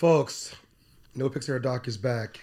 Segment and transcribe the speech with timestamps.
[0.00, 0.56] Folks,
[1.14, 2.40] No Pix After Dark is back.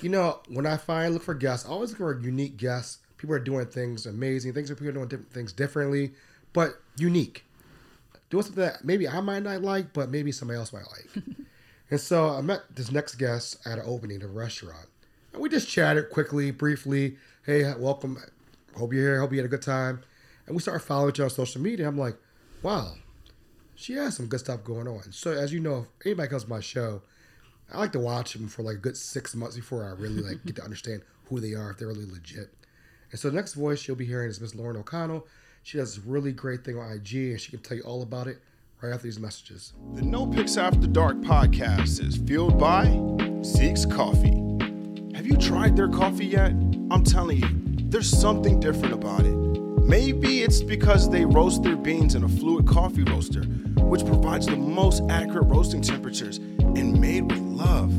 [0.00, 2.98] You know, when I find look for guests, I always look for unique guests.
[3.16, 4.52] People are doing things amazing.
[4.52, 6.12] Things are people are doing different things differently,
[6.52, 7.44] but unique.
[8.30, 11.24] Doing something that maybe I might not like, but maybe somebody else might like.
[11.90, 14.86] and so I met this next guest at an opening of a restaurant.
[15.32, 17.16] And we just chatted quickly, briefly.
[17.44, 18.22] Hey, welcome.
[18.76, 19.18] Hope you're here.
[19.18, 20.02] Hope you had a good time.
[20.46, 21.88] And we started following each other on social media.
[21.88, 22.14] I'm like,
[22.62, 22.94] wow,
[23.78, 25.12] she has some good stuff going on.
[25.12, 27.00] So as you know, if anybody comes to my show,
[27.72, 30.44] I like to watch them for like a good six months before I really like
[30.44, 32.52] get to understand who they are, if they're really legit.
[33.12, 35.26] And so the next voice you'll be hearing is Miss Lauren O'Connell.
[35.62, 38.26] She does this really great thing on IG, and she can tell you all about
[38.26, 38.38] it
[38.82, 39.74] right after these messages.
[39.94, 42.86] The No Pix After Dark podcast is fueled by
[43.44, 44.34] Zeke's Coffee.
[45.14, 46.50] Have you tried their coffee yet?
[46.90, 47.48] I'm telling you,
[47.90, 49.36] there's something different about it.
[49.88, 53.42] Maybe it's because they roast their beans in a fluid coffee roaster,
[53.88, 57.92] which provides the most accurate roasting temperatures and made with love.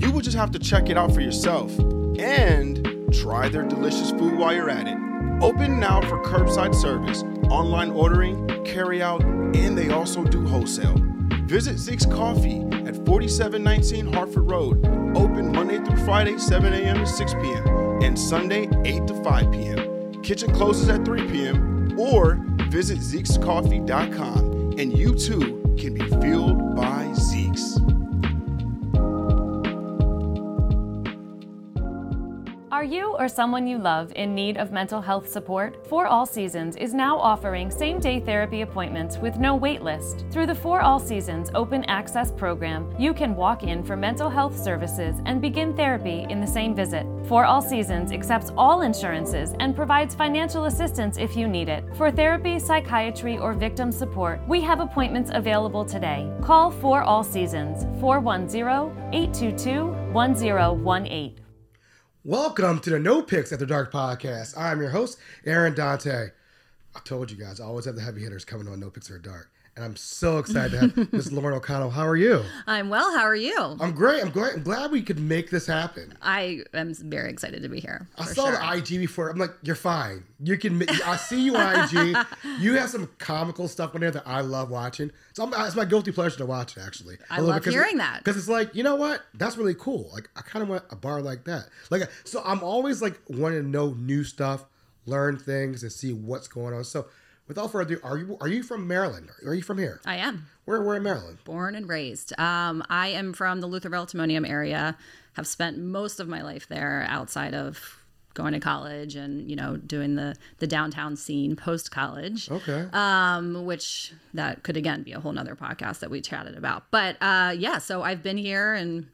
[0.00, 1.78] You will just have to check it out for yourself
[2.18, 4.96] and try their delicious food while you're at it.
[5.42, 10.96] Open now for curbside service, online ordering, carry out, and they also do wholesale.
[11.44, 14.86] Visit Zeke's Coffee at 4719 Hartford Road.
[15.16, 16.98] Open Monday through Friday, 7 a.m.
[16.98, 17.66] to 6 p.m.
[18.02, 20.22] and Sunday, 8 to 5 p.m.
[20.22, 21.98] Kitchen closes at 3 p.m.
[21.98, 27.78] or visit Zeke'sCoffee.com and you too can be fueled by Zeke's.
[32.80, 35.86] Are you or someone you love in need of mental health support?
[35.86, 40.24] For All Seasons is now offering same day therapy appointments with no wait list.
[40.30, 44.58] Through the For All Seasons Open Access program, you can walk in for mental health
[44.58, 47.04] services and begin therapy in the same visit.
[47.26, 51.84] For All Seasons accepts all insurances and provides financial assistance if you need it.
[51.98, 56.32] For therapy, psychiatry, or victim support, we have appointments available today.
[56.40, 61.49] Call For All Seasons 410 822 1018.
[62.22, 64.54] Welcome to the No Pix After Dark podcast.
[64.54, 66.28] I'm your host, Aaron Dante.
[66.94, 69.18] I told you guys, I always have the heavy hitters coming on No Pix After
[69.18, 69.50] Dark.
[69.80, 71.88] And I'm so excited to have Miss Lauren O'Connell.
[71.88, 72.42] How are you?
[72.66, 73.16] I'm well.
[73.16, 73.78] How are you?
[73.80, 74.22] I'm great.
[74.22, 76.12] I'm glad, I'm glad we could make this happen.
[76.20, 78.06] I am very excited to be here.
[78.18, 78.58] I saw sure.
[78.58, 79.30] the IG before.
[79.30, 80.24] I'm like, you're fine.
[80.38, 80.82] You can.
[81.06, 82.14] I see you on IG.
[82.58, 85.12] You have some comical stuff on there that I love watching.
[85.32, 86.82] So I'm, it's my guilty pleasure to watch it.
[86.84, 88.18] Actually, I A love hearing it- that.
[88.18, 89.22] because it's like, you know what?
[89.32, 90.10] That's really cool.
[90.12, 91.68] Like, I kind of want a bar like that.
[91.88, 94.66] Like, so I'm always like wanting to know new stuff,
[95.06, 96.84] learn things, and see what's going on.
[96.84, 97.06] So,
[97.50, 99.28] without further ado, are you are you from Maryland?
[99.44, 100.00] Are you from here?
[100.06, 101.38] I am Where where in Maryland?
[101.44, 102.32] born and raised.
[102.38, 104.96] Um, I am from the Lutherville Timonium area.
[105.32, 107.96] Have spent most of my life there outside of
[108.34, 112.48] going to college and you know doing the the downtown scene post college.
[112.48, 112.86] Okay.
[112.92, 116.84] um, which that could again be a whole nother podcast that we chatted about.
[116.92, 119.08] But uh, yeah, so I've been here and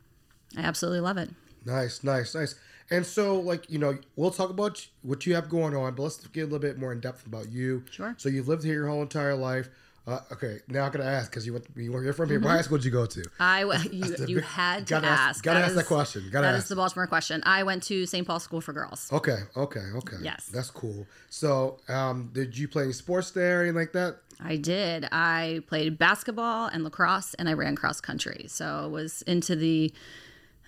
[0.58, 1.30] I absolutely love it.
[1.64, 2.54] Nice, nice, nice.
[2.90, 6.24] And so, like, you know, we'll talk about what you have going on, but let's
[6.28, 7.84] get a little bit more in depth about you.
[7.90, 8.14] Sure.
[8.18, 9.68] So you've lived here your whole entire life.
[10.08, 12.38] Uh, okay, now I'm gonna ask because you went, you were you're from here.
[12.38, 13.24] What high school did you go to?
[13.40, 15.42] I you, the you had to ask- ask.
[15.44, 16.28] gotta That ask that question.
[16.30, 16.68] Gotta that is ask.
[16.68, 17.42] the Baltimore question.
[17.44, 18.24] I went to St.
[18.24, 19.08] Paul School for Girls.
[19.12, 20.16] Okay, okay, okay.
[20.22, 20.46] Yes.
[20.46, 21.08] that's cool.
[21.28, 24.18] So, um, did you play any sports there, anything like that?
[24.38, 25.08] I did.
[25.10, 28.44] I played basketball and lacrosse, and I ran cross country.
[28.48, 29.92] So I was into the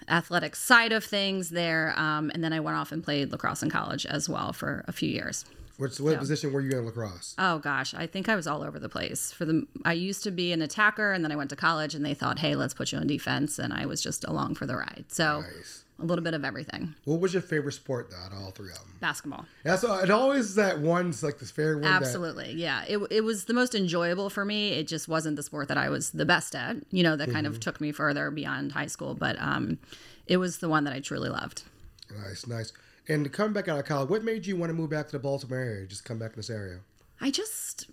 [0.09, 1.95] athletic side of things there.
[1.97, 4.93] Um, and then I went off and played lacrosse in college as well for a
[4.93, 5.45] few years.
[5.79, 7.35] What's what position were you in lacrosse?
[7.39, 9.33] Oh gosh, I think I was all over the place.
[9.33, 12.05] For the I used to be an attacker, and then I went to college, and
[12.05, 14.75] they thought, "Hey, let's put you on defense," and I was just along for the
[14.77, 15.05] ride.
[15.09, 15.85] So Nice.
[16.01, 16.95] a little bit of everything.
[17.05, 18.89] What was your favorite sport, though, out of all three of them?
[19.01, 19.47] Basketball.
[19.65, 21.83] Yeah, so it always is that one's like this favorite one.
[21.83, 22.55] that- Absolutely.
[22.55, 22.85] Yeah.
[22.89, 24.71] It, it was the most enjoyable for me.
[24.73, 27.47] It just wasn't the sport that I was the best at, you know, that kind
[27.47, 27.55] Mm-hmm.
[27.55, 29.15] of took me further beyond high school.
[29.15, 29.79] But um,
[30.27, 31.63] it was the one that I truly loved.
[32.25, 32.73] Nice, nice.
[33.09, 35.19] And come back out of college, what made you want to move back to the
[35.19, 35.87] Baltimore area?
[35.87, 36.81] Just come back in this area.
[37.21, 37.91] I just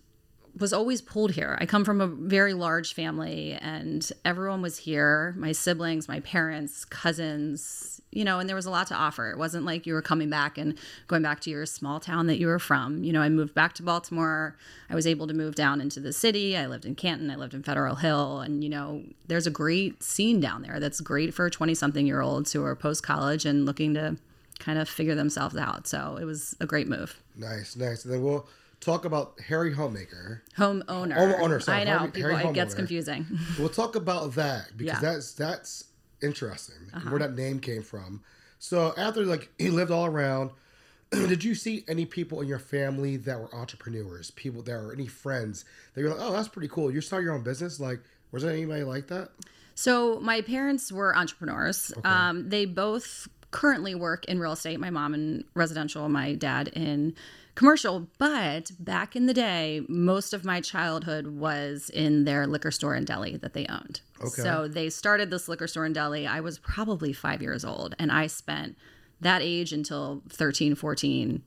[0.58, 1.58] was always pulled here.
[1.60, 6.86] I come from a very large family and everyone was here my siblings, my parents,
[6.86, 9.30] cousins, you know, and there was a lot to offer.
[9.32, 10.78] It wasn't like you were coming back and
[11.08, 13.04] going back to your small town that you were from.
[13.04, 14.56] You know, I moved back to Baltimore.
[14.90, 16.56] I was able to move down into the city.
[16.56, 20.02] I lived in Canton, I lived in Federal Hill, and, you know, there's a great
[20.02, 23.66] scene down there that's great for 20 something year olds who are post college and
[23.66, 24.18] looking to
[24.60, 25.88] kind of figure themselves out.
[25.88, 27.22] So it was a great move.
[27.36, 28.06] Nice, nice.
[28.06, 28.48] And then we'll
[28.80, 30.44] talk about Harry Homemaker.
[30.58, 31.16] Home owner.
[31.16, 31.82] Home owner, sorry.
[31.82, 31.98] I know.
[32.00, 33.26] Harry- people, Harry it gets confusing.
[33.60, 35.12] We'll talk about that because Yeah.
[35.14, 35.86] that's that's
[36.22, 37.10] interesting Uh-huh.
[37.10, 38.22] where that name came from.
[38.60, 40.52] So after like he lived all around,
[41.12, 44.32] did you see any people in your family that were entrepreneurs?
[44.32, 46.90] People that were any friends that you're like, oh, that's pretty cool.
[46.92, 47.80] You start your own business.
[47.80, 48.00] Like,
[48.32, 49.30] was there anybody like that?
[49.78, 51.92] So my parents were entrepreneurs.
[52.06, 54.82] Um, they both currently work in real estate.
[54.82, 57.16] My mom in residential, my dad in
[57.56, 58.08] commercial.
[58.18, 63.08] But back in the day, most of my childhood was in their liquor store and
[63.08, 64.02] deli that they owned.
[64.20, 64.42] Okay.
[64.42, 66.28] So they started this liquor store and deli.
[66.28, 68.78] I was probably five years old, and I spent
[69.22, 71.42] that age until 13, 14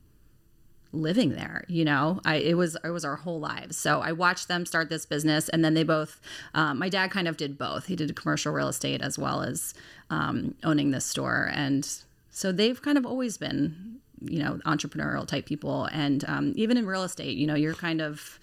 [0.92, 4.48] living there you know i it was it was our whole lives so i watched
[4.48, 6.20] them start this business and then they both
[6.54, 9.74] um, my dad kind of did both he did commercial real estate as well as
[10.10, 15.44] um, owning this store and so they've kind of always been you know entrepreneurial type
[15.44, 18.38] people and um, even in real estate you know you're kind of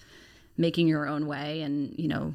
[0.56, 2.34] making your own way and you know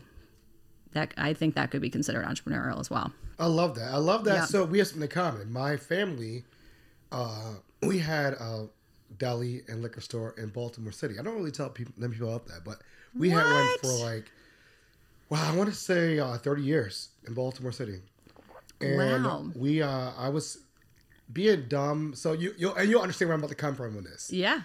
[0.91, 3.91] that i think that could be considered entrepreneurial as well I love that.
[3.91, 4.35] I love that.
[4.35, 4.45] Yeah.
[4.45, 5.51] So we have something in common.
[5.51, 6.43] My family,
[7.11, 8.67] uh, we had a
[9.17, 11.19] deli and liquor store in Baltimore City.
[11.19, 12.81] I don't really tell people, them people about that, but
[13.17, 14.31] we had one for like,
[15.29, 18.01] wow, I want to say uh, 30 years in Baltimore City.
[18.79, 19.51] And Wow.
[19.55, 20.59] we, uh, I was
[21.31, 22.13] being dumb.
[22.15, 24.29] So you, you, and you'll understand where I'm about to come from with this.
[24.31, 24.61] yeah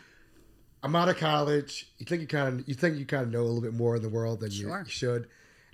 [0.83, 1.89] I'm out of college.
[1.99, 3.97] You think you kind of you think you kind of know a little bit more
[3.97, 4.83] in the world than you, Sure.
[4.85, 5.29] you should,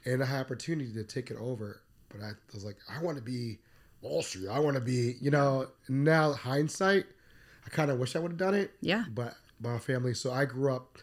[0.06, 1.82] and I had opportunity to take it over.
[2.08, 3.58] But I was like, I want to be
[4.00, 4.48] Wall Street.
[4.48, 5.66] I want to be, you know.
[5.88, 7.04] Now hindsight,
[7.66, 8.72] I kind of wish I would have done it.
[8.80, 9.04] Yeah.
[9.12, 10.14] But my family.
[10.14, 10.98] So I grew up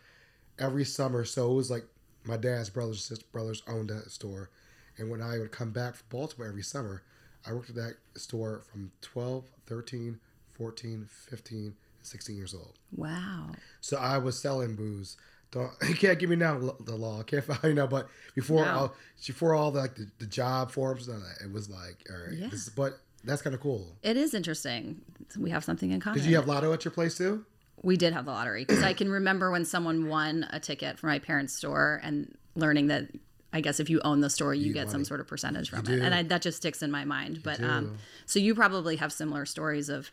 [0.57, 1.23] every summer.
[1.25, 1.85] So it was like
[2.25, 4.50] my dad's brothers sister brothers owned that store,
[4.97, 7.01] and when I would come back from Baltimore every summer,
[7.47, 10.19] I worked at that store from 12, 13,
[10.51, 12.73] 14, 15, 16 years old.
[12.95, 13.50] wow
[13.81, 15.15] So I was selling booze.
[15.51, 17.21] Don't you can't give me now the law.
[17.21, 18.71] I can't find you know, but before No.
[18.71, 18.95] all
[19.25, 22.38] before all the like the, the job forms, and that, it was like all right.
[22.38, 22.47] Yeah.
[22.50, 23.86] This, is- but that's kind of cool.
[24.04, 25.01] it is interesting
[25.38, 27.45] we have something in common Did you have lotto at your place too?
[27.81, 31.10] We did have the lottery because I can remember when someone won a ticket from
[31.10, 33.07] my parents' store and learning that
[33.51, 35.94] I guess if you own the store, you, get some sort of percentage from do.
[35.94, 37.42] it, and I, that just sticks in my mind.
[37.44, 40.12] But um, so you probably have similar stories of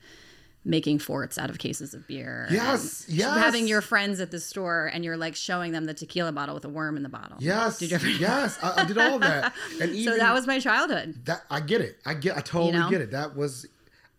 [0.67, 2.49] making forts out of cases of beer.
[2.51, 3.39] Yes, yes.
[3.39, 6.65] Having your friends at the store and you're like showing them the tequila bottle with
[6.65, 7.37] a worm in the bottle.
[7.39, 8.09] Yes, Did you ever?
[8.09, 8.59] yes.
[8.61, 11.15] I, I did all of that, and even So that was my childhood.
[11.27, 11.45] that.
[11.51, 11.99] I get it.
[12.05, 12.37] I get.
[12.37, 12.91] I totally know?
[12.91, 13.13] get it.
[13.13, 13.67] That was.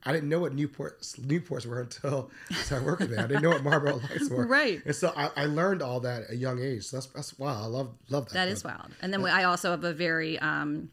[0.06, 2.32] I didn't know what Newports Newports were until
[2.72, 3.20] I worked there.
[3.20, 4.48] I didn't know what Marlboro Lights were.
[4.48, 4.82] Right.
[4.86, 6.86] And so I, I learned all that at a young age.
[6.86, 7.62] So that's that's wow.
[7.62, 8.34] I love love that.
[8.36, 8.92] That is wild.
[9.02, 10.90] And then I also have a very, um,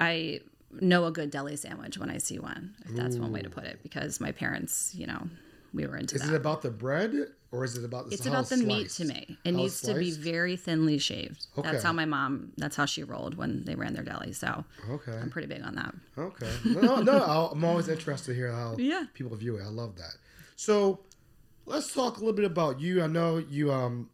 [0.00, 0.40] I
[0.80, 3.64] know a good deli sandwich when I see one, if that's one way to put
[3.64, 5.28] it, because my parents, you know,
[5.74, 6.32] we were into Is that.
[6.32, 7.14] it about the bread
[7.50, 9.38] or is it about the it's about the meat to me.
[9.44, 11.46] It How needs to be very thinly shaved.
[11.56, 11.70] Okay.
[11.70, 14.32] That's how my mom, that's how she rolled when they ran their deli.
[14.32, 15.12] So Okay.
[15.16, 15.94] I'm pretty big on that.
[16.18, 16.50] Okay.
[16.64, 19.04] No, no, I'll- I'm always interested to hear how Yeah.
[19.14, 19.62] people view it.
[19.62, 20.16] I love that.
[20.56, 21.00] So,
[21.64, 23.02] let's talk a little bit about you.
[23.02, 24.10] I know you um,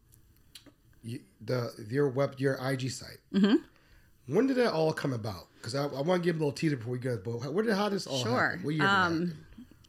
[1.03, 3.19] you, the your web your IG site.
[3.33, 3.55] Mm-hmm.
[4.33, 5.47] When did that all come about?
[5.59, 7.19] Because I, I want to give a little teaser before we go.
[7.23, 8.59] But where did how did this all Sure.
[8.81, 9.35] Um,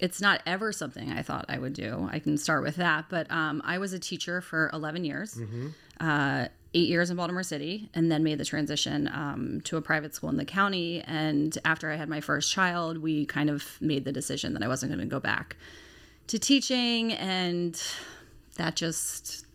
[0.01, 2.09] it's not ever something I thought I would do.
[2.11, 3.07] I can start with that.
[3.09, 5.39] But um, I was a teacher for 11 years,
[6.01, 10.15] uh, eight years in Baltimore City, and then made the transition um, to a private
[10.15, 11.03] school in the county.
[11.03, 14.69] And after I had my first child, we kind of made the decision that I
[14.69, 15.57] wasn't going to go back
[16.29, 17.13] to teaching.
[17.13, 17.81] And
[18.57, 19.47] that just.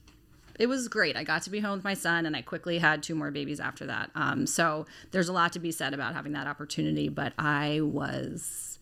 [0.59, 1.15] It was great.
[1.15, 3.59] I got to be home with my son, and I quickly had two more babies
[3.59, 4.11] after that.
[4.15, 8.75] Um, so there's a lot to be said about having that opportunity, but I was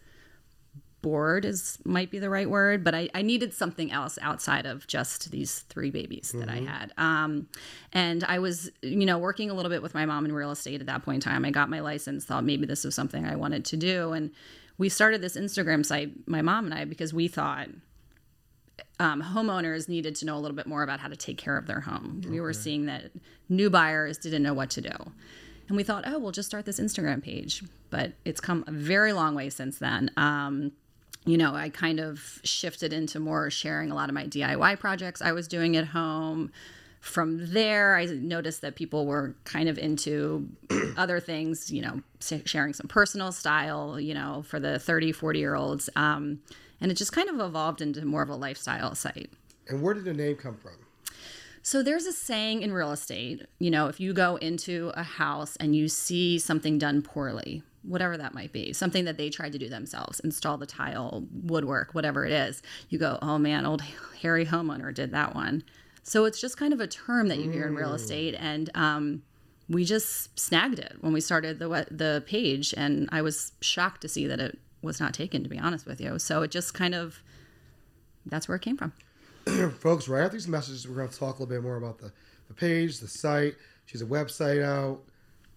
[1.04, 4.88] bored is might be the right word but I, I needed something else outside of
[4.88, 7.48] just these three babies that i had um,
[7.92, 10.80] and i was you know working a little bit with my mom in real estate
[10.80, 13.36] at that point in time i got my license thought maybe this was something i
[13.36, 14.32] wanted to do and
[14.78, 17.68] we started this instagram site my mom and i because we thought
[19.00, 21.68] um, homeowners needed to know a little bit more about how to take care of
[21.68, 22.22] their home.
[22.30, 23.12] We were seeing that
[23.50, 24.96] new buyers didn't know what to do.
[25.68, 27.64] And we thought, oh, we'll just start this Instagram page.
[27.90, 30.12] But it's come a very long way since then.
[30.18, 30.72] Um,
[31.26, 35.22] you know, I kind of shifted into more sharing a lot of my DIY projects
[35.22, 36.52] I was doing at home.
[37.00, 40.50] From there, I noticed that people were kind of into
[40.98, 42.02] other things, you know,
[42.46, 45.90] sharing some personal style, you know, for the 30, 40 year olds.
[45.96, 46.40] Um,
[46.84, 49.32] and it just kind of evolved into more of a lifestyle site.
[49.70, 50.74] And where did the name come from?
[51.62, 55.56] So there's a saying in real estate, you know, if you go into a house
[55.56, 59.58] and you see something done poorly, whatever that might be, something that they tried to
[59.58, 63.82] do themselves, install the tile, woodwork, whatever it is, you go, oh man, old
[64.22, 65.64] hairy homeowner did that one.
[66.04, 68.36] So it's just kind of a term that you hear in real estate.
[68.38, 69.24] And um,
[69.70, 74.10] we just snagged it when we started the the page, and I was shocked to
[74.10, 75.44] see that it was not taken.
[75.44, 77.22] To be honest with you, so it just kind of
[78.26, 78.94] that's where it came from.
[79.80, 82.12] Folks, right after these messages, we're going to talk a little bit more about the,
[82.48, 83.56] the page, the site.
[83.86, 85.02] She's a website out,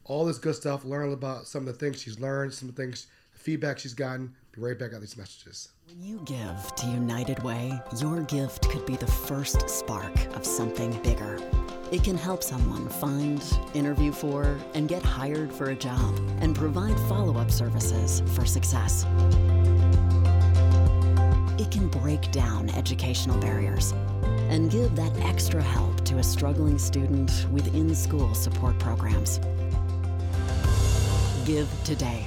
[0.05, 0.85] all this good stuff.
[0.85, 3.95] Learn about some of the things she's learned, some of the things, the feedback she's
[3.95, 4.35] gotten.
[4.57, 5.69] Be right back on these messages.
[5.87, 10.93] When you give to United Way, your gift could be the first spark of something
[11.03, 11.39] bigger.
[11.93, 13.45] It can help someone find,
[13.75, 19.05] interview for, and get hired for a job, and provide follow up services for success.
[21.61, 23.93] It can break down educational barriers
[24.49, 29.39] and give that extra help to a struggling student with in school support programs.
[31.45, 32.27] Give today.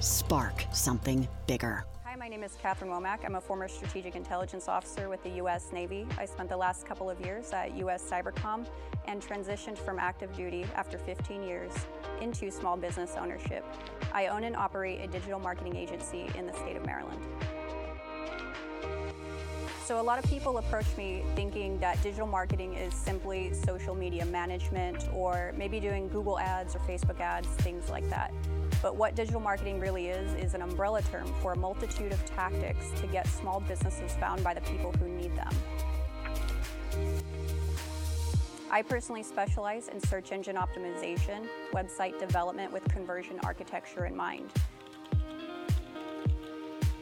[0.00, 1.84] Spark something bigger.
[2.04, 3.24] Hi, my name is Catherine Womack.
[3.24, 5.72] I'm a former strategic intelligence officer with the U.S.
[5.72, 6.06] Navy.
[6.16, 8.08] I spent the last couple of years at U.S.
[8.08, 8.64] Cybercom
[9.06, 11.72] and transitioned from active duty after 15 years
[12.20, 13.64] into small business ownership.
[14.12, 17.20] I own and operate a digital marketing agency in the state of Maryland.
[19.84, 24.24] So a lot of people approach me thinking that digital marketing is simply social media
[24.26, 28.32] management or maybe doing Google ads or Facebook ads, things like that.
[28.82, 32.90] But what digital marketing really is, is an umbrella term for a multitude of tactics
[33.00, 35.52] to get small businesses found by the people who need them.
[38.70, 44.52] I personally specialize in search engine optimization, website development with conversion architecture in mind.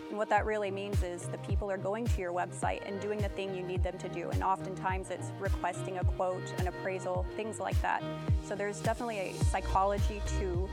[0.08, 3.18] And what that really means is the people are going to your website and doing
[3.18, 4.30] the thing you need them to do.
[4.30, 8.02] And oftentimes it's requesting a quote, an appraisal, things like that.
[8.44, 10.68] So there's definitely a psychology to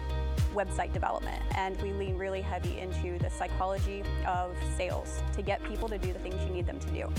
[0.54, 1.42] website development.
[1.56, 6.14] And we lean really heavy into the psychology of sales to get people to do
[6.14, 7.12] the things you need them to do.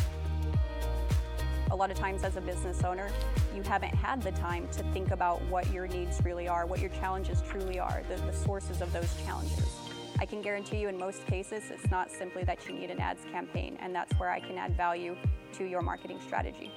[1.71, 3.11] A lot of times, as a business owner,
[3.57, 6.91] you haven't had the time to think about what your needs really are, what your
[6.91, 9.84] challenges truly are, the, the sources of those challenges.
[10.19, 13.25] I can guarantee you in most cases, it's not simply that you need an ads
[13.33, 15.17] campaign, and that's where I can add value
[15.55, 16.71] to your marketing strategy.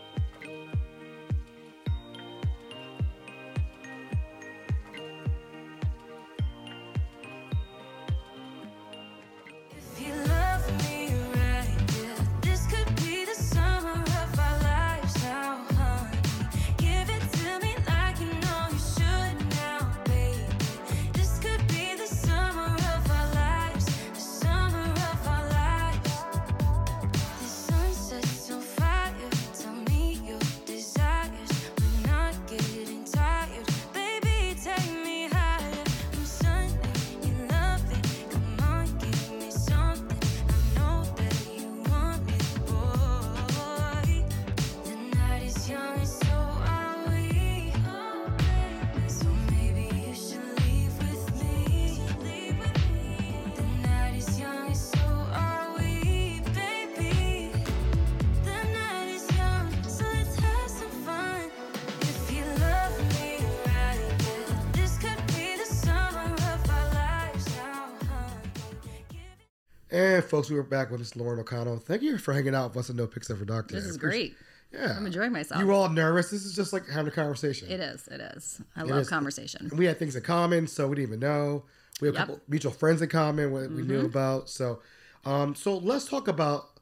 [70.29, 71.77] Folks, we were back with Miss Lauren O'Connell.
[71.77, 73.69] Thank you for hanging out with us at No Pix After Dark.
[73.69, 74.35] This is great.
[74.73, 74.95] Yeah.
[74.97, 75.61] I'm enjoying myself.
[75.61, 76.29] You were all nervous.
[76.29, 77.69] This is just like having a conversation.
[77.71, 78.07] It is.
[78.09, 78.61] It is.
[78.75, 79.09] I love is.
[79.09, 79.67] conversation.
[79.69, 81.63] And we had things in common, so we didn't even know.
[82.01, 82.27] We have a Yep.
[82.27, 83.87] couple mutual friends in common what we Mm-hmm.
[83.87, 84.49] knew about.
[84.49, 84.81] So,
[85.25, 86.79] um, so let's talk about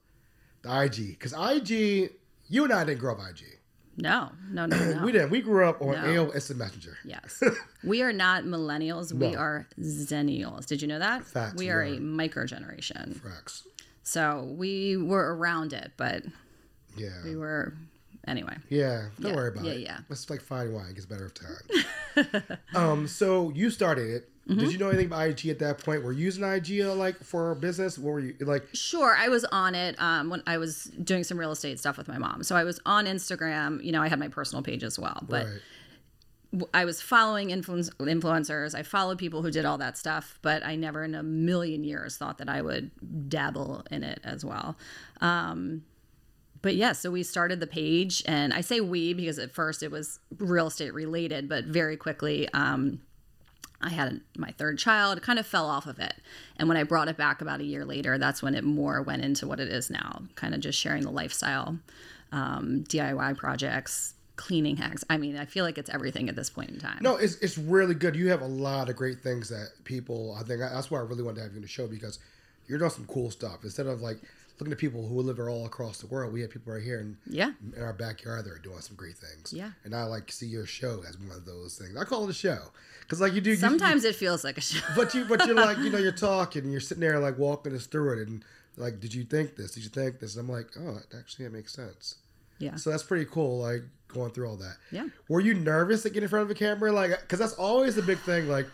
[0.63, 2.09] the IG because IG,
[2.47, 3.59] you and I didn't grow up IG.
[3.97, 5.05] No, no, no, no.
[5.05, 5.29] We didn't.
[5.29, 6.03] We grew up on No.
[6.25, 6.97] AOL Instant Messenger.
[7.05, 7.41] Yes.
[7.83, 9.13] we are not millennials.
[9.13, 10.65] We are zennials.
[10.65, 11.23] Did you know that?
[11.25, 11.83] Facts, we are are.
[11.83, 13.13] a micro generation.
[13.23, 13.65] Facts.
[14.03, 16.23] So we were around it, but
[16.97, 17.09] Yeah.
[17.23, 17.73] we were
[18.27, 18.55] anyway.
[18.69, 19.67] Yeah, don't Yeah, worry about it.
[19.67, 19.79] yeah, it.
[19.81, 19.97] yeah.
[20.09, 21.33] It's like fine wine; it gets better with
[22.43, 22.57] time.
[22.75, 24.29] um, so you started it.
[24.47, 24.59] Mm-hmm.
[24.59, 26.03] Did you know anything about IG at that point?
[26.03, 27.97] Were you using IG like for business?
[27.97, 28.67] What were you like?
[28.73, 32.07] Sure, I was on it um, when I was doing some real estate stuff with
[32.07, 32.43] my mom.
[32.43, 33.83] So I was on Instagram.
[33.83, 36.67] You know, I had my personal page as well, but right.
[36.75, 38.75] I was following influence, influencers.
[38.75, 42.15] I followed people who did all that stuff, but I never in a million years
[42.17, 42.91] thought that I would
[43.29, 44.77] dabble in it as well.
[45.21, 45.83] Um,
[46.65, 49.91] but yeah, so we started the page, and I say we because at first it
[49.91, 53.01] was real estate related, but very quickly, um,
[53.81, 56.15] I had my third child, kind of fell off of it.
[56.57, 59.23] And when I brought it back about a year later, that's when it more went
[59.23, 61.77] into what it is now, kind of just sharing the lifestyle,
[62.31, 65.03] um, DIY projects, cleaning hacks.
[65.07, 66.97] I mean, I feel like it's everything at this point in time.
[66.99, 68.15] No, it's it's really good.
[68.15, 70.35] You have a lot of great things that people.
[70.35, 72.17] I think that's why I really wanted to have you on the show because
[72.67, 73.63] you're doing some cool stuff.
[73.63, 74.17] Instead of like
[74.59, 77.17] looking at people who live all across the world, we have people right here in
[77.27, 77.51] Yeah.
[77.75, 79.51] in our backyard that are doing some great things.
[79.53, 79.71] Yeah.
[79.83, 81.95] and I like see your show as one of those things.
[81.97, 82.59] I call it a show
[83.01, 84.79] because like you do you- Sometimes it feels like a show.
[84.95, 87.75] but you but you're like you know you're talking and you're sitting there like walking
[87.75, 88.43] us through it and
[88.77, 91.53] like did you think this did you think this and i'm like oh actually that
[91.53, 92.15] makes sense
[92.59, 92.75] Yeah.
[92.75, 94.77] so that's pretty cool like going through all that.
[94.91, 95.07] Yeah.
[95.27, 96.89] Were you nervous to get in front of a camera?
[96.93, 98.47] Like, because that's always the big thing.
[98.47, 98.65] Like,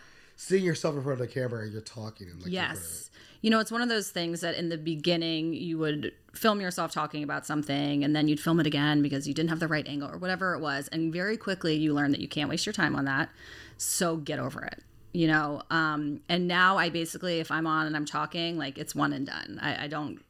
[0.41, 2.51] seeing yourself in front of the camera and you're talking and like.
[2.51, 3.11] Yes.
[3.41, 6.91] You know, it's one of those things that in the beginning you would film yourself
[6.91, 9.87] talking about something and then you'd film it again because you didn't have the right
[9.87, 10.87] angle or whatever it was.
[10.87, 13.29] And very quickly you learn that you can't waste your time on that.
[13.77, 14.83] So get over it.
[15.13, 18.95] You know, um, and now I basically, if I'm on and I'm talking, like it's
[18.95, 19.59] one and done.
[19.61, 20.23] I, I don't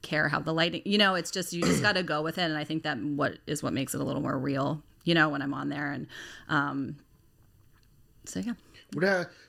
[0.00, 2.42] care how the lighting, you know, it's just, you just got to go with it.
[2.42, 5.28] And I think that what is what makes it a little more real, you know,
[5.28, 5.92] when I'm on there.
[5.92, 6.06] And
[6.48, 6.96] um,
[8.24, 8.54] so, yeah.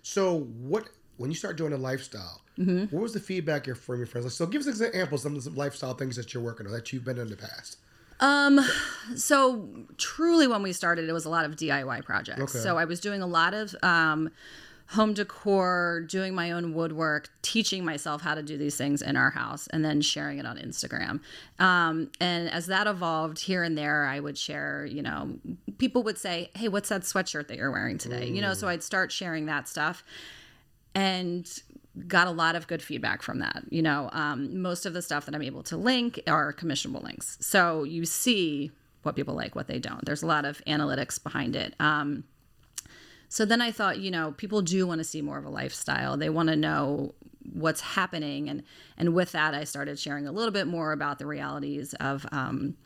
[0.02, 2.42] So what when you start doing a lifestyle?
[2.58, 2.96] Mm-hmm.
[2.96, 4.26] What was the feedback from your friends?
[4.26, 7.06] Like, so give us examples of some lifestyle things that you're working on that you've
[7.06, 7.78] been in the past.
[8.20, 8.60] Um,
[9.16, 9.68] So
[9.98, 12.42] truly, when we started, it was a lot of DIY projects.
[12.42, 12.60] Okay.
[12.60, 14.32] So I was doing a lot of um,
[14.90, 19.32] home decor, doing my own woodwork, teaching myself how to do these things in our
[19.32, 21.20] house, and then sharing it on Instagram.
[21.60, 24.86] Um, and as that evolved here and there, I would share.
[24.86, 25.38] You know,
[25.78, 28.84] people would say, "Hey, what's that sweatshirt that you're wearing today?" You know, so I'd
[28.84, 30.04] start sharing that stuff
[30.96, 31.48] and
[32.08, 33.64] got a lot of good feedback from that.
[33.70, 37.38] You know, um, most of the stuff that I'm able to link are commissionable links.
[37.42, 38.72] So you see
[39.04, 40.06] what people like, what they don't.
[40.06, 41.74] There's a lot of analytics behind it.
[41.80, 42.24] Um,
[43.30, 46.18] so then I thought, you know, people do want to see more of a lifestyle.
[46.18, 47.14] They want to know
[47.54, 48.64] what's happening, and
[48.98, 52.26] and with that, I started sharing a little bit more about the realities of.
[52.32, 52.78] Um,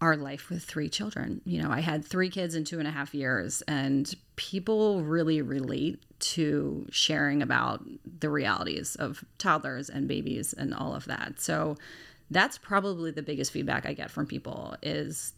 [0.00, 1.42] our life with three children.
[1.44, 5.42] You know, I had three kids in two and a half years, and people really
[5.42, 7.84] relate to sharing about
[8.20, 11.40] the realities of toddlers and babies and all of that.
[11.40, 11.76] So
[12.30, 15.34] that's probably the biggest feedback I get from people is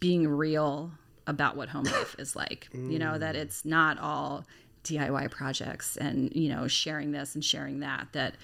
[0.00, 0.90] being real
[1.26, 2.68] about what home life is like.
[2.72, 4.44] You know, that it's not all
[4.84, 8.34] DIY projects and, you know, sharing this and sharing that, that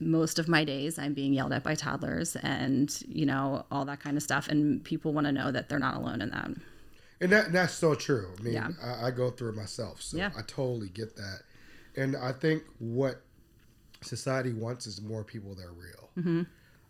[0.00, 4.00] most of my days I'm being yelled at by toddlers and, you know, all that
[4.00, 4.48] kind of stuff.
[4.48, 6.50] And people want to know that they're not alone in that.
[7.20, 8.32] And that that's so true.
[8.38, 8.68] I mean, Yeah.
[8.82, 10.30] I, I go through it myself, so Yeah.
[10.36, 11.40] I totally get that.
[11.96, 13.22] And I think what
[14.00, 16.10] society wants is more people that are real.
[16.18, 16.42] Mm-hmm.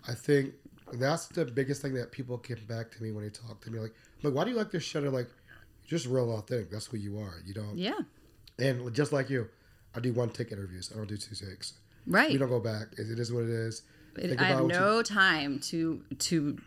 [0.09, 0.55] I think
[0.95, 3.79] that's the biggest thing that people come back to me when they talk to me.
[3.79, 4.93] Like, like, why do you like this?
[4.93, 5.29] They're like,
[5.87, 6.71] just real authentic.
[6.71, 7.35] That's who you are.
[7.45, 7.77] You don't.
[7.77, 7.99] Yeah.
[8.59, 9.49] And just like you,
[9.95, 10.91] I do one take interviews.
[10.93, 11.75] I don't do two takes.
[12.07, 12.33] Right.
[12.33, 12.89] We don't go back.
[12.99, 13.83] It, is what it is.
[14.17, 16.59] It- I have what you- no time to to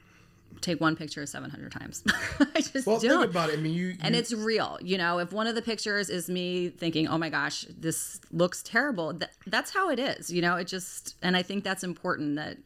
[0.61, 2.03] take one picture 700 times.
[2.39, 3.19] I just well, don't.
[3.21, 3.59] think about it.
[3.59, 3.95] I mean, you.
[4.01, 7.29] and it's real you know if one of the pictures is me thinking oh my
[7.29, 11.41] gosh this looks terrible th- that's how it is you know it just and i
[11.41, 12.57] think that's important that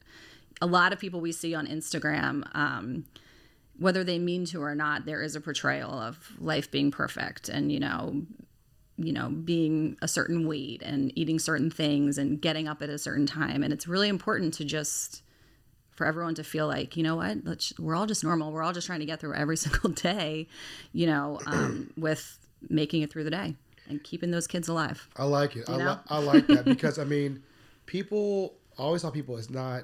[0.61, 3.05] a lot of people we see on instagram um,
[3.79, 7.71] whether they mean to or not there is a portrayal of life being perfect and
[7.71, 8.21] you know
[8.97, 12.97] you know being a certain weight and eating certain things and getting up at a
[12.97, 15.23] certain time and it's really important to just
[15.91, 18.73] for everyone to feel like you know what Let's, we're all just normal we're all
[18.73, 20.47] just trying to get through every single day
[20.91, 22.37] you know um, with
[22.69, 23.55] making it through the day
[23.87, 25.69] and keeping those kids alive I like it.
[25.69, 25.91] I, know?
[25.91, 27.41] li- I like that because I mean,
[27.85, 29.83] people I always tell people it's not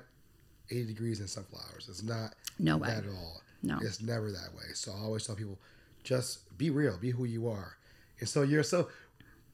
[0.69, 1.87] 80 degrees in sunflowers.
[1.89, 2.89] It's not No way.
[2.89, 3.41] at all.
[3.65, 3.79] No.
[3.81, 4.73] it's never that way.
[4.73, 5.57] So I always tell people,
[6.03, 7.77] just be real, be who you are.
[8.19, 8.89] And so you're so.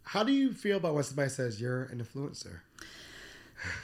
[0.04, 2.60] How do you feel about when somebody says you're an influencer?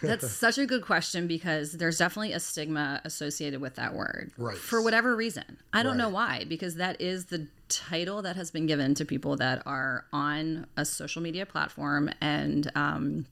[0.02, 4.32] That's such a good question because there's definitely a stigma associated with that word.
[4.38, 4.58] Right.
[4.58, 5.58] For whatever reason.
[5.74, 9.36] I don't know why, because that is the title that has been given to people
[9.38, 13.26] that are on a social media platform and um,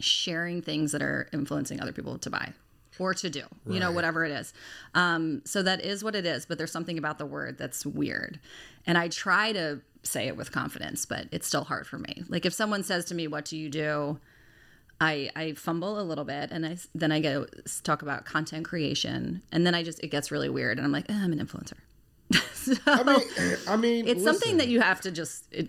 [0.00, 2.52] sharing things that are influencing other people to buy
[2.98, 4.52] or to do, you know, whatever it is.
[4.94, 8.40] Um, so that is what it is, but there's something about the word that's weird.
[8.86, 12.24] And I try to say it with confidence, but it's still hard for me.
[12.28, 14.18] Like if someone says to me, What do you do?
[15.00, 17.46] I, I fumble a little bit and I then I go
[17.82, 21.10] talk about content creation and then I just it gets really weird and I'm like
[21.10, 21.74] eh, I'm an influencer.
[22.54, 25.68] so I mean, I mean, it's something that you have to just it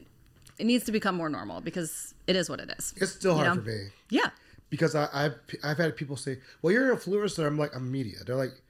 [0.58, 2.94] it needs to become more normal because it is what it is.
[2.98, 3.56] It's still hard know?
[3.56, 4.30] for me Yeah.
[4.70, 8.18] Because I, I've I've had people say, "Well, you're an influencer." I'm like, "I'm media."
[8.26, 8.62] They're like,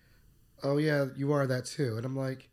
[0.64, 2.50] "Oh yeah, you are that too," and I'm like,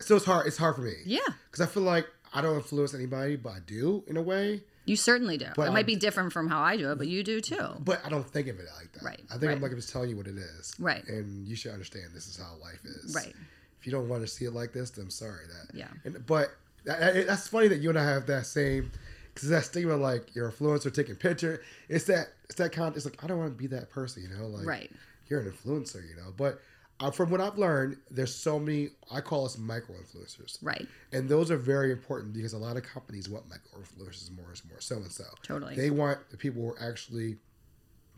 [0.00, 0.46] so it's hard.
[0.46, 0.94] It's hard for me.
[1.04, 1.20] Yeah.
[1.50, 4.62] because I feel like I don't influence anybody, but I do in a way.
[4.84, 5.46] You certainly do.
[5.54, 7.68] But it might I'm- be different from how I do it, but you do too.
[7.80, 9.02] But I don't think of it like that.
[9.04, 10.74] Right, I think I'm like I'm just telling you what it is.
[10.78, 11.06] Right.
[11.06, 13.14] And you should understand this is how life is.
[13.14, 13.34] Right.
[13.78, 15.76] If you don't want to see it like this, then I'm sorry that.
[15.76, 15.86] Yeah.
[16.04, 16.48] And, but
[16.84, 18.90] that- that's funny that you and I have that same,
[19.34, 21.62] because that stigma like your influencer taking picture.
[21.88, 22.94] It's that it's that kind.
[22.96, 24.22] It's like I don't want to be that person.
[24.22, 24.90] You know, like Right.
[25.28, 26.06] You're an influencer.
[26.08, 26.60] You know, but.
[27.00, 28.90] Uh, from what I've learned, there's so many.
[29.10, 30.86] I call us micro influencers, Right.
[31.10, 34.62] and those are very important because a lot of companies want micro influencers more and
[34.70, 35.24] more, so and so.
[35.42, 35.74] Totally.
[35.74, 37.38] They want the people who are actually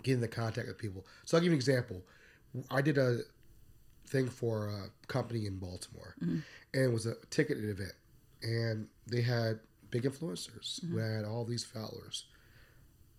[0.03, 1.07] getting the contact with people.
[1.24, 2.03] So I'll give you an example.
[2.70, 3.20] I did a
[4.07, 6.38] thing for a company in Baltimore, Mm-hmm.
[6.74, 7.92] and it was a ticketed event,
[8.42, 9.61] and they had
[9.94, 11.16] big influencers who Mm-hmm.
[11.16, 12.24] had all these followers.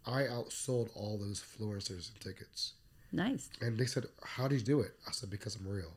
[0.06, 2.74] I outsold all those influencers and tickets,
[3.12, 3.50] Nice.
[3.62, 5.94] and they said, "How did you do it?" I said, "Because I'm real."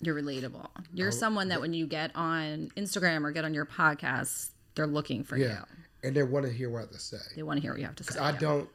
[0.00, 0.66] You're relatable.
[0.92, 5.24] You're someone that when you get on Instagram or get on your podcast, they're looking
[5.24, 6.08] for Yeah, you.
[6.08, 7.18] and they want to hear what I have to say.
[7.36, 8.18] They want to hear what you have to say.
[8.18, 8.38] I yeah.
[8.38, 8.68] don't.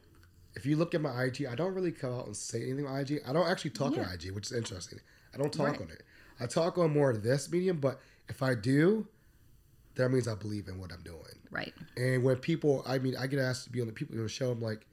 [0.56, 2.98] If you look at my IG, I don't really come out and say anything on
[3.00, 3.20] IG.
[3.26, 4.04] I don't actually talk Yeah.
[4.04, 5.00] on IG, which is interesting.
[5.34, 5.80] I don't talk Right.
[5.82, 6.02] on it.
[6.40, 9.06] I talk on more of this medium, but if I do,
[10.00, 11.38] that means I believe in what I'm doing.
[11.50, 11.74] Right.
[11.96, 14.28] And when people, I mean, I get asked to be on the people on the
[14.28, 14.86] show, I'm like,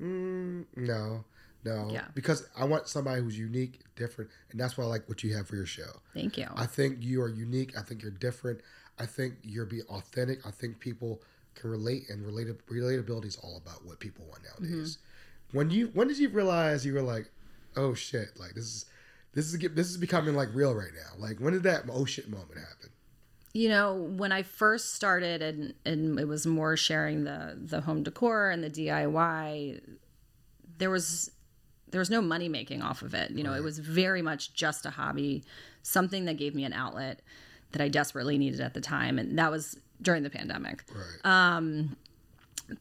[0.00, 1.24] mm, no,
[1.64, 2.06] no, Yeah.
[2.14, 5.46] because I want somebody who's unique, different, and that's why I like what you have
[5.48, 6.00] for your show.
[6.14, 6.46] Thank you.
[6.54, 7.76] I think you are unique.
[7.76, 8.60] I think you're different.
[8.98, 10.46] I think you're being authentic.
[10.46, 11.22] I think people
[11.54, 14.98] can relate, and relate relatability is all about what people want nowadays.
[15.52, 17.30] When you when did you realize you were like,
[17.76, 18.84] oh shit, like this is
[19.32, 21.18] this is this is becoming like real right now.
[21.18, 22.90] Like when did that oh shit moment happen?
[23.56, 28.02] You know when i first started and and it was more sharing the the home
[28.02, 29.80] decor and the diy
[30.78, 31.30] there was
[31.88, 33.30] there was no money making off of it.
[33.30, 35.44] You know it was very much just a hobby
[35.82, 37.20] something that gave me an outlet
[37.72, 39.18] that i desperately needed at the time.
[39.18, 40.84] And that was during the pandemic.
[40.94, 41.48] Right.
[41.56, 41.96] um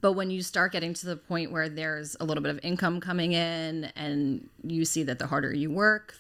[0.02, 3.00] but when you start getting to the point where there's a little bit of income
[3.00, 6.16] coming in and you see that the harder you work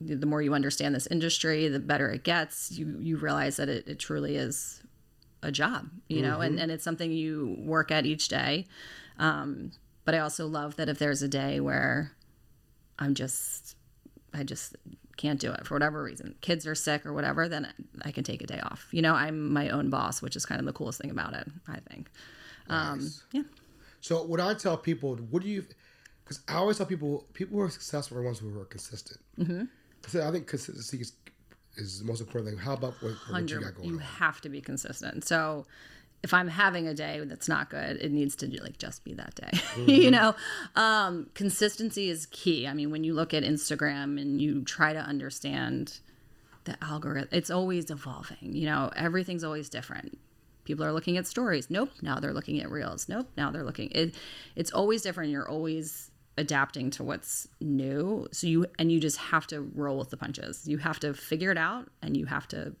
[0.00, 3.86] the more you understand this industry the better it gets you you realize that it,
[3.88, 4.82] it truly is
[5.42, 8.66] a job you know and, and it's something you work at each day
[9.18, 9.70] um,
[10.04, 12.12] but i also love that if there's a day where
[12.98, 13.76] i'm just
[14.34, 14.76] i just
[15.16, 18.42] can't do it for whatever reason kids are sick or whatever then i can take
[18.42, 21.00] a day off you know i'm my own boss which is kind of the coolest
[21.00, 22.10] thing about it i think
[22.68, 23.00] um,
[23.32, 23.42] yeah
[24.00, 25.64] So what I tell people, what do you?
[26.22, 29.20] Because I always tell people, people who are successful are ones who are consistent.
[29.38, 29.64] Mm-hmm.
[30.14, 31.12] I think consistency is,
[31.76, 32.58] is the most important thing.
[32.58, 34.00] How about what, what you got going You on?
[34.00, 35.24] have to be consistent.
[35.24, 35.66] So
[36.22, 39.34] if I'm having a day that's not good, it needs to like just be that
[39.34, 39.60] day.
[39.92, 40.34] you know,
[40.74, 42.66] um, consistency is key.
[42.66, 46.00] I mean, when you look at Instagram and you try to understand
[46.64, 48.54] the algorithm, it's always evolving.
[48.54, 50.18] You know, everything's always different.
[50.64, 51.70] People are looking at stories.
[51.70, 51.90] Nope.
[52.02, 53.08] Now they're looking at reels.
[53.08, 53.28] Nope.
[53.36, 53.88] Now they're looking.
[53.92, 54.16] It,
[54.56, 55.30] it's always different.
[55.30, 58.26] You're always adapting to what's new.
[58.32, 60.66] So you and you just have to roll with the punches.
[60.66, 62.74] You have to figure it out, and you have to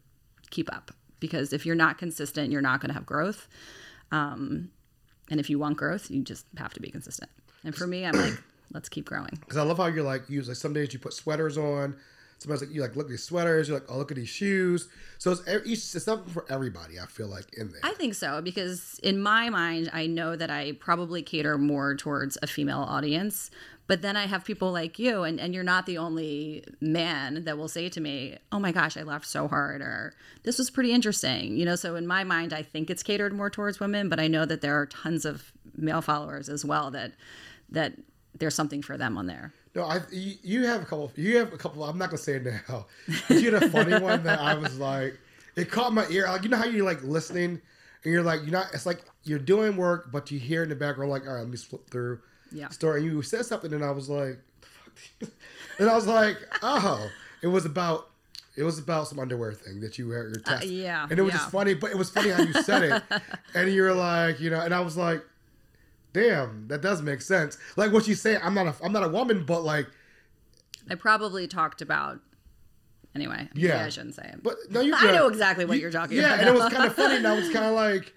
[0.50, 0.90] keep up
[1.20, 3.48] because if you're not consistent, you're not going to have growth.
[4.12, 4.70] Um,
[5.30, 7.30] and if you want growth, you just have to be consistent.
[7.64, 8.40] And for me, I'm like,
[8.72, 9.36] let's keep growing.
[9.40, 11.96] Because I love how you're like, you like some days you put sweaters on.
[12.38, 13.68] Sometimes like you like look at these sweaters.
[13.68, 14.88] You're like, oh look at these shoes.
[15.18, 17.00] So it's it's something for everybody.
[17.00, 17.80] I feel like in there.
[17.82, 22.36] I think so because in my mind, I know that I probably cater more towards
[22.42, 23.50] a female audience.
[23.88, 27.56] But then I have people like you, and, and you're not the only man that
[27.56, 30.92] will say to me, Oh my gosh, I laughed so hard, or this was pretty
[30.92, 31.56] interesting.
[31.56, 34.26] You know, so in my mind, I think it's catered more towards women, but I
[34.26, 37.12] know that there are tons of male followers as well that
[37.70, 37.92] that
[38.34, 39.52] there's something for them on there.
[39.76, 41.12] No, I you, you have a couple.
[41.16, 41.84] You have a couple.
[41.84, 42.86] I'm not gonna say it now.
[43.28, 45.18] But you had a funny one that I was like,
[45.54, 46.26] it caught my ear.
[46.26, 47.60] Like you know how you're like listening,
[48.02, 48.72] and you're like you're not.
[48.72, 51.50] It's like you're doing work, but you hear in the background like, all right, let
[51.50, 52.20] me flip through.
[52.50, 52.70] Yeah.
[52.70, 53.02] Story.
[53.02, 54.38] And you said something, and I was like,
[55.78, 57.10] and I was like, oh,
[57.42, 58.08] it was about.
[58.56, 60.64] It was about some underwear thing that you were your test.
[60.64, 61.40] Uh, yeah, And it was yeah.
[61.40, 63.02] just funny, but it was funny how you said it.
[63.54, 65.22] and you're like, you know, and I was like,
[66.16, 67.58] damn, that does make sense.
[67.76, 69.86] Like what you say, I'm not a I'm not a woman, but like
[70.90, 72.20] I probably talked about
[73.14, 73.48] anyway.
[73.54, 73.84] maybe Yeah.
[73.84, 74.42] I shouldn't say it.
[74.42, 74.94] But no, you.
[74.96, 76.40] I know exactly what you're talking yeah, about.
[76.40, 77.16] and it was kind of funny.
[77.16, 78.14] And I was kind of like,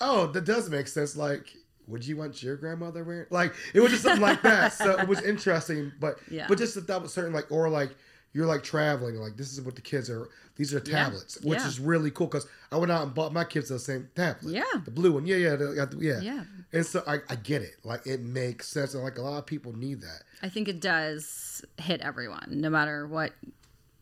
[0.00, 1.16] oh, that does make sense.
[1.16, 1.46] Like,
[1.88, 3.26] would you want your grandmother wearing?
[3.30, 4.72] Like, it was just something like that.
[4.72, 5.92] So it was interesting.
[5.98, 6.46] But Yeah.
[6.48, 7.90] but just that that was certain like, or like
[8.32, 9.16] you're like traveling.
[9.16, 10.28] Like this is what the kids are.
[10.56, 11.66] These are tablets, which Yeah.
[11.66, 14.52] is really cool because I went out and bought my kids the same tablet.
[14.52, 14.62] Yeah.
[14.84, 15.26] the blue one.
[15.26, 16.44] Yeah, yeah, the, yeah, Yeah.
[16.72, 17.76] And so I, I get it.
[17.84, 20.22] Like it makes sense, and like a lot of people need that.
[20.42, 23.32] I think it does hit everyone, no matter what,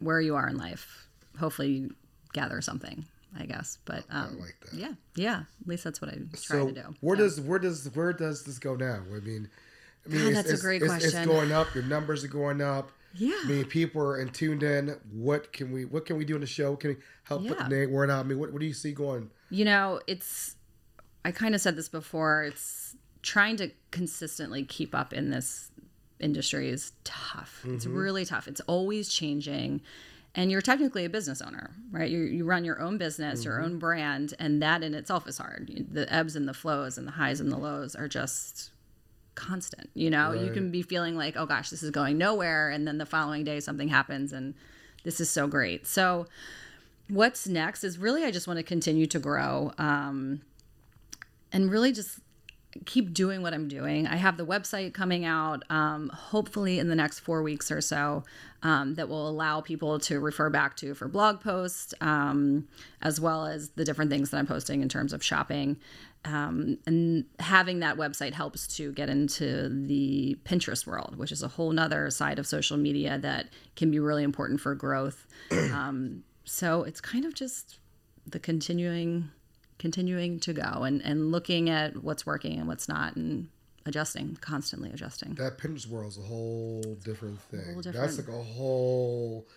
[0.00, 1.06] where you are in life.
[1.38, 1.94] Hopefully, you
[2.32, 3.04] gather something.
[3.38, 4.74] I guess, but um, like that.
[4.74, 5.42] Yeah, yeah.
[5.60, 6.94] At least that's what I try so to do.
[7.00, 7.22] where Yeah.
[7.22, 9.02] does where does where does this go now?
[9.06, 9.48] I mean,
[10.04, 11.72] I mean, God, it's, that's a great it's, It's going up.
[11.72, 12.90] Your numbers are going up.
[13.14, 13.40] Yeah.
[13.44, 14.96] I mean, people are in tuned in.
[15.12, 16.76] What can we What can we do in the show?
[16.76, 18.24] Can we help put the name word out?
[18.24, 19.30] I mean, what, what do you see going?
[19.50, 20.56] you know, it's.
[21.24, 22.44] I kind of said this before.
[22.44, 25.70] It's trying to consistently keep up in this
[26.18, 27.62] industry is tough.
[27.66, 27.96] It's mm-hmm.
[27.96, 28.48] really tough.
[28.48, 29.82] It's always changing.
[30.34, 32.08] And you're technically a business owner, right?
[32.08, 33.64] You, you run your own business, your mm-hmm.
[33.64, 35.88] own brand, and that in itself is hard.
[35.90, 38.70] The ebbs and the flows and the highs and the lows are just
[39.40, 39.88] constant.
[39.94, 42.98] You know, you can be feeling like, oh gosh, this is going nowhere, and then
[42.98, 44.55] the following day something happens, and
[45.03, 45.87] this is so great.
[45.87, 46.26] So,
[47.09, 50.42] what's next is really I just want to continue to grow, um,
[51.53, 52.18] and really just
[52.87, 54.06] keep doing what I'm doing.
[54.06, 58.24] I have the website coming out, um, hopefully in the next four weeks or so,
[58.62, 62.68] um, that will allow people to refer back to for blog posts, um,
[63.02, 65.78] as well as the different things that I'm posting in terms of shopping.
[66.24, 71.48] Um, and having that website helps to get into the Pinterest world, which is a
[71.48, 75.26] whole nother side of social media that can be really important for growth.
[75.50, 77.78] um, so it's kind of just
[78.26, 79.30] the continuing
[79.80, 83.48] continuing to go and, and looking at what's working and what's not and
[83.86, 87.72] adjusting constantly adjusting That Pinterest world is a whole different thing.
[87.72, 89.48] Whole That's like a whole.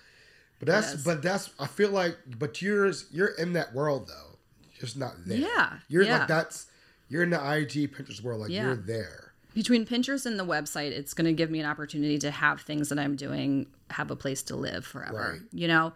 [0.60, 4.38] But that's but that's I feel like but you're you're in that world though,
[4.80, 5.38] just not there.
[5.38, 6.20] Yeah, you're yeah.
[6.20, 6.68] like that's
[7.10, 8.64] you're in the IG Pinterest world like Yeah.
[8.68, 9.34] you're there.
[9.54, 12.90] between pinterest and the website it's going to give me an opportunity to have things
[12.90, 15.42] that i'm doing have a place to live forever Right.
[15.52, 15.94] you know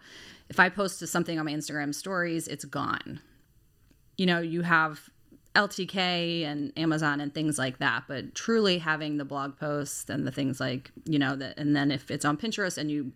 [0.48, 3.18] if i post something on my instagram stories it's gone
[4.18, 5.08] you know you have
[5.54, 10.30] ltk and amazon and things like that but truly having the blog posts and the
[10.30, 13.12] things like you know that and then if it's on pinterest and you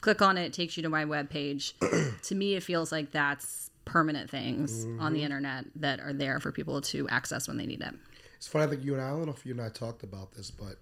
[0.00, 1.72] click on it, it takes you to my webpage.
[2.22, 6.50] to me, it feels like that's permanent things on the internet that are there for
[6.50, 7.94] people to access when they need it.
[8.36, 8.64] It's funny.
[8.64, 10.50] I think you and I, I don't know if you and I talked about this,
[10.50, 10.76] but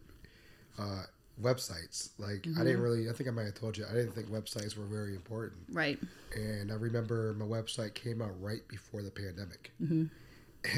[0.78, 1.02] uh,
[1.40, 2.10] websites.
[2.18, 2.82] Like I didn't mm-hmm.
[2.82, 3.08] really.
[3.08, 3.84] I think I might have told you.
[3.88, 5.62] I didn't think websites were very important.
[5.72, 5.98] Right.
[6.34, 10.04] And I remember my website came out right before the pandemic, mm-hmm.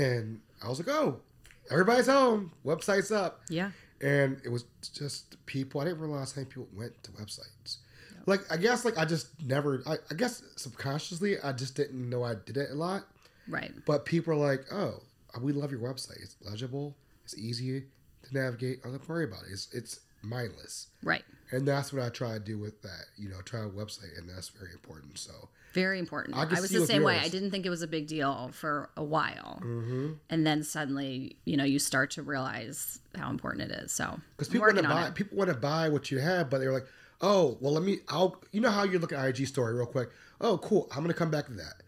[0.01, 1.21] and I was like, "Oh,
[1.71, 2.53] everybody's home.
[2.65, 3.71] Website's up." Yeah.
[4.01, 4.65] and it was
[4.95, 5.81] just people.
[5.81, 7.79] I didn't realize how many people went to websites.
[8.27, 9.83] Like I guess like I just never.
[9.87, 13.05] I, I guess subconsciously I just didn't know I did it a lot.
[13.49, 13.73] Right.
[13.87, 15.03] But people are like, "Oh,
[15.41, 16.23] we love your website.
[16.23, 16.97] It's legible.
[17.25, 17.85] It's easy
[18.25, 18.81] to navigate.
[18.85, 19.53] I don't worry about it.
[19.53, 21.25] It's it's mindless." Right.
[21.51, 23.07] And that's what I try to do with that.
[23.17, 25.19] You know, try a website, and that's very important.
[25.19, 26.37] So Very important.
[26.37, 27.19] I I, was the same way.
[27.19, 29.61] I didn't think it was a big deal for a while.
[29.63, 30.13] Mm-hmm.
[30.31, 33.93] And then suddenly, you know, you start to realize how important it is.
[33.93, 36.73] So, because people want to buy people want to buy what you have, but they're
[36.73, 36.87] like,
[37.21, 37.99] "Oh, well, let me.
[38.09, 38.43] I'll.
[38.53, 40.11] You know how you look at IG story real quick.
[40.41, 40.89] Oh, cool.
[40.91, 41.83] I'm gonna come back to that.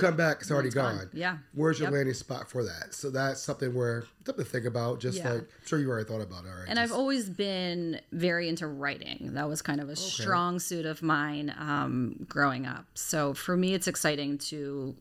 [0.00, 0.96] Come back, it's already it's gone.
[0.96, 1.10] gone.
[1.12, 1.38] Yeah.
[1.54, 1.94] Where's your Yep.
[1.94, 2.94] landing spot for that?
[2.94, 5.00] So that's something where something to think about.
[5.00, 5.32] Just Yeah.
[5.32, 6.48] like I'm sure you already thought about it.
[6.48, 6.66] All right.
[6.68, 9.30] And I've always been very into writing.
[9.34, 12.86] That was kind of a strong suit of mine um, growing up.
[12.94, 14.96] So for me, it's exciting to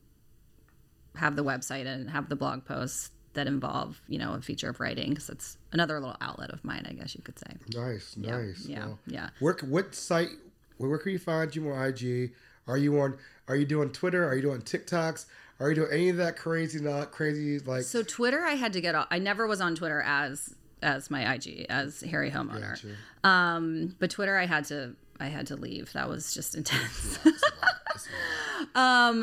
[1.16, 4.80] have the website and have the blog posts that involve, you know, a feature of
[4.80, 7.56] writing because it's another little outlet of mine, I guess you could say.
[7.76, 8.66] nice, nice.
[8.66, 9.30] yeah, Well, yeah.
[9.40, 10.30] Where what site?
[10.78, 12.32] Where, where can you find you on IG?
[12.68, 13.18] Are you on?
[13.50, 14.26] Are you doing Twitter?
[14.26, 15.26] Are you doing TikToks?
[15.60, 17.84] Are you doing any of that crazy, not crazy like?
[17.84, 19.08] So Twitter, I had to get off.
[19.12, 22.82] I never was on Twitter as as my IG as Harry homeowner.
[22.82, 22.96] Gotcha.
[23.24, 25.92] Um, but Twitter, I had to I had to leave.
[25.94, 27.20] That was just intense.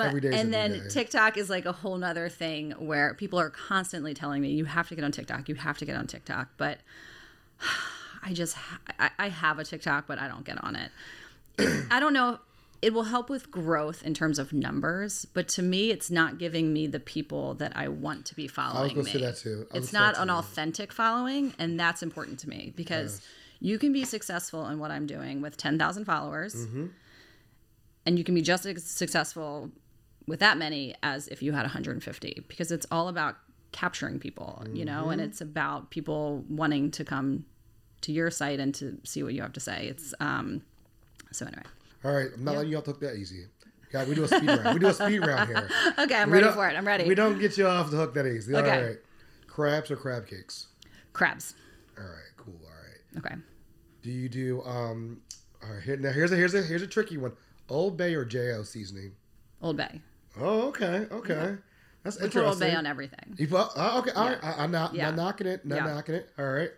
[0.01, 0.89] Every day is a and then day.
[0.91, 4.89] TikTok is like a whole nother thing where people are constantly telling me you have
[4.89, 6.79] to get on TikTok, you have to get on TikTok, but
[8.23, 8.57] I just
[8.99, 10.91] I, I have a TikTok, but I don't get on it.
[11.91, 12.41] I don't know.
[12.83, 16.73] It will help with growth in terms of numbers, but to me, it's not giving
[16.73, 19.11] me the people that I want to be following gonna me.
[19.13, 19.67] say that too.
[19.73, 20.35] I was It's not an that.
[20.35, 23.23] authentic following, and that's important to me because
[23.61, 26.87] you can be successful in what I'm doing with 10,000 followers, Mm-hmm.
[28.05, 29.71] and you can be just as successful
[30.27, 33.37] with that many as if you had 150 because it's all about
[33.73, 35.11] capturing people, you know, Mm-hmm.
[35.13, 37.47] and it's about people wanting to come
[38.03, 39.87] to your site and to see what you have to say.
[39.89, 40.63] It's um
[41.33, 41.63] so anyway.
[42.07, 43.47] All right, I'm not letting you all talk that easy.
[43.93, 44.75] Yeah, we do a speed round.
[44.75, 45.69] We do a speed round here.
[45.99, 46.77] Okay, I'm We ready for it.
[46.77, 47.05] I'm ready.
[47.09, 48.55] We don't get you off the hook that easy.
[48.55, 48.85] All Okay.
[48.85, 48.97] right.
[49.49, 50.69] Crabs or crab cakes?
[51.13, 51.55] Crabs.
[51.99, 52.55] All right, cool.
[52.63, 53.25] All right.
[53.27, 53.35] Okay.
[54.03, 55.21] Do you do um?
[55.65, 55.83] All right.
[55.83, 57.33] Here, now here's a here's a here's a tricky one.
[57.69, 58.63] Old Bay or J.O.
[58.63, 59.13] seasoning?
[59.61, 60.01] Old Bay.
[60.39, 61.57] Oh, okay, okay.
[62.05, 62.43] That's We put interesting.
[62.45, 63.35] Old Bay on everything.
[63.37, 64.39] You put, oh, okay, all right.
[64.45, 65.07] I, I'm not, Yeah.
[65.07, 65.65] not knocking it.
[65.65, 65.87] Not Yeah.
[65.95, 66.31] knocking it.
[66.39, 66.71] All right.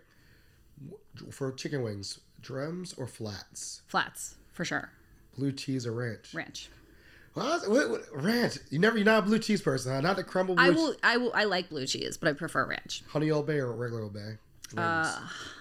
[1.31, 3.83] For chicken wings, drums or flats?
[3.89, 4.93] Flats for sure.
[5.39, 6.35] Blue cheese or ranch?
[6.35, 6.69] Ranch.
[7.35, 8.59] What, what, what, ranch.
[8.71, 8.97] You never.
[8.97, 10.01] You're not a blue cheese person, huh?
[10.01, 10.65] Not the crumble blue.
[10.65, 10.97] I che- will.
[11.05, 11.33] I will.
[11.35, 13.05] I like blue cheese, but I prefer ranch.
[13.09, 14.39] Honey Old Bay or regular Old Bay?
[14.77, 15.05] Uh,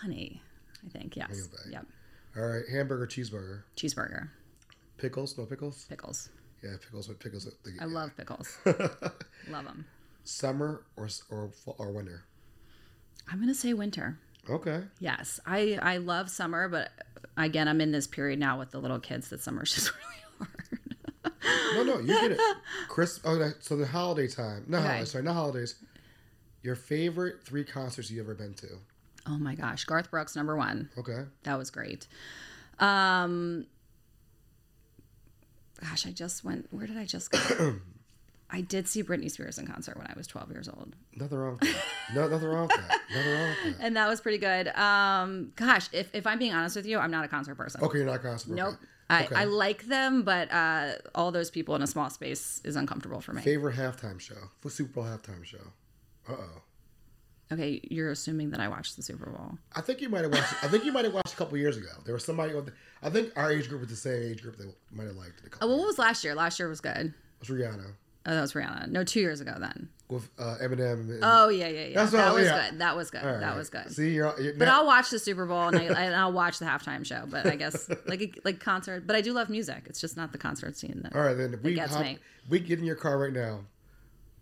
[0.02, 0.42] honey,
[0.86, 1.48] I think yes.
[1.48, 1.72] Bay.
[1.74, 1.86] Yep.
[2.36, 2.64] all right.
[2.72, 4.30] Hamburger, cheeseburger, Cheeseburger,
[4.98, 5.86] pickles, no pickles.
[5.88, 6.30] pickles.
[6.64, 7.48] Yeah, pickles with pickles.
[7.80, 8.58] I love pickles.
[8.66, 9.86] love them.
[10.24, 12.24] Summer or or or winter.
[13.32, 14.18] I'm gonna say winter.
[14.50, 14.84] Okay.
[15.00, 16.92] Yes, I I love summer, but
[17.36, 21.34] again, I'm in this period now with the little kids that summer's just really hard.
[21.76, 22.40] No, no, you get it.
[22.88, 23.20] Chris.
[23.24, 24.66] Oh, so the holiday time.
[24.68, 24.88] No Okay.
[24.88, 25.12] holidays.
[25.12, 25.76] Sorry, not holidays.
[26.64, 28.68] Your favorite three concerts you've ever been to?
[29.28, 30.90] Oh my gosh, Garth Brooks number one.
[30.98, 31.26] Okay.
[31.44, 32.08] That was great.
[32.80, 33.68] Um,
[35.82, 36.68] gosh, I just went.
[36.72, 37.76] Where did I just go?
[38.50, 41.58] I did see Britney Spears in concert when I was 12 years old, Nothing wrong
[41.60, 41.84] with that.
[42.16, 43.00] No, nothing wrong with that.
[43.14, 43.86] Nothing wrong with that.
[43.86, 44.70] and that was pretty good.
[44.70, 47.84] Um, gosh, if, if I'm being honest with you, I'm not a concert person.
[47.84, 48.54] Okay, you're not a concert.
[48.54, 48.70] Nope.
[48.76, 48.78] Okay.
[49.10, 49.36] I, Okay.
[49.36, 53.32] I like them, but uh, all those people in a small space is uncomfortable for
[53.34, 53.42] me.
[53.42, 54.36] Favorite halftime show?
[54.60, 55.58] For Super Bowl halftime show?
[56.30, 56.62] Uh oh.
[57.54, 59.58] Okay, you're assuming that I watched the Super Bowl.
[59.74, 60.54] I think you might have watched.
[60.64, 61.88] I think you might have watched a couple years ago.
[62.04, 62.52] There was somebody.
[62.52, 65.40] The, I think our age group was the same age group that might have liked
[65.40, 65.44] it.
[65.44, 66.36] A Oh, couple well, what was last year?
[66.36, 67.14] Last year was good.
[67.14, 67.94] It was Rihanna
[68.30, 68.90] Oh, that was Rihanna.
[68.90, 69.88] No, two years ago then.
[70.10, 71.10] with uh, Eminem.
[71.10, 71.96] And, Oh yeah, yeah, yeah.
[71.96, 72.70] That's that all- was yeah.
[72.72, 72.80] good.
[72.80, 73.24] That was good.
[73.24, 73.40] Right.
[73.40, 73.90] That was good.
[73.90, 76.60] See, you're, you're But now- I'll watch the Super Bowl and, I, and I'll watch
[76.60, 77.24] the halftime show.
[77.30, 79.08] But I guess like like concert.
[79.08, 79.84] But I do love music.
[79.86, 81.00] It's just not the concert scene.
[81.04, 82.06] That, All right, then we hop,
[82.50, 83.62] we get in your car right now.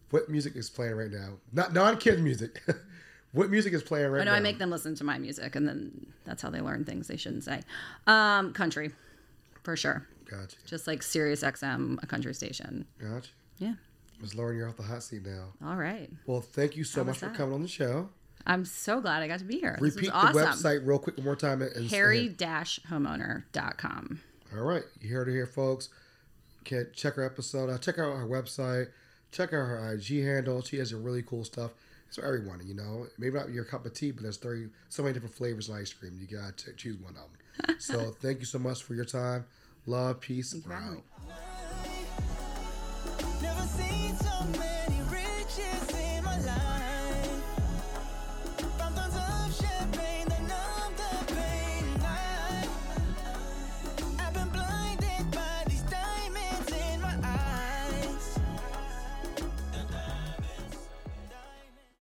[0.09, 1.33] What music is playing right now?
[1.53, 2.63] Not non-kid music.
[3.33, 4.37] what music is playing right I know now?
[4.37, 7.17] I make them listen to my music, and then that's how they learn things they
[7.17, 7.61] shouldn't say.
[8.07, 8.91] Um, country,
[9.63, 10.07] for sure.
[10.29, 10.55] Gotcha.
[10.65, 12.85] Just like Sirius XM, a country station.
[12.99, 13.29] Gotcha.
[13.57, 13.73] Yeah.
[14.21, 14.35] Ms.
[14.35, 15.47] Lauren, you're off the hot seat now.
[15.65, 16.09] All right.
[16.25, 17.35] Well, thank you so How much for that?
[17.35, 18.09] coming on the show.
[18.47, 19.77] I'm so glad I got to be here.
[19.81, 20.35] Repeat the awesome.
[20.35, 21.61] website real quick one more time.
[21.61, 24.21] And, and- Harry-homeowner.com.
[24.55, 25.89] All right, you heard it here, folks.
[26.63, 27.81] Can check our episode out.
[27.81, 28.87] Check out her website.
[29.31, 30.61] Check out her IG handle.
[30.61, 31.71] She has some really cool stuff.
[32.07, 33.07] It's for everyone, you know.
[33.17, 35.91] Maybe not your cup of tea, but there's thirty so many different flavors of ice
[35.93, 36.17] cream.
[36.19, 37.75] You got to choose one of them.
[37.79, 39.45] so thank you so much for your time.
[39.85, 40.93] Love, peace, out.
[40.93, 40.99] me
[43.45, 44.84] never seen so many